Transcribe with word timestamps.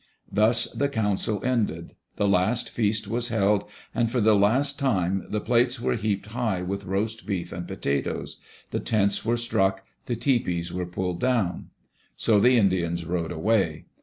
Thus 0.31 0.65
the 0.71 0.89
council 0.89 1.45
ended. 1.45 1.93
The 2.15 2.27
last 2.27 2.71
feast 2.71 3.07
was 3.07 3.27
held, 3.27 3.65
and 3.93 4.11
for 4.11 4.19
the 4.19 4.35
last 4.35 4.79
time 4.79 5.23
the 5.29 5.39
plates 5.39 5.79
were 5.79 5.93
heaped 5.95 6.25
high 6.29 6.63
with 6.63 6.85
roast 6.85 7.27
beef 7.27 7.51
and 7.51 7.67
potatoes. 7.67 8.37
The 8.71 8.79
tents 8.79 9.23
were 9.23 9.37
struck. 9.37 9.85
The 10.07 10.15
tepees 10.15 10.71
were 10.73 10.87
pulled 10.87 11.19
down. 11.19 11.69
So 12.17 12.39
the 12.39 12.57
Indians 12.57 13.05
rode 13.05 13.31
away. 13.31 13.85